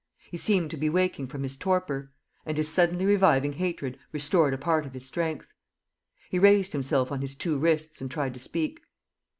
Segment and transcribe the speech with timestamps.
[0.31, 2.11] He seemed to be waking from his torpor;
[2.43, 5.53] and his suddenly reviving hatred restored a part of his strength.
[6.31, 8.81] He raised himself on his two wrists and tried to speak.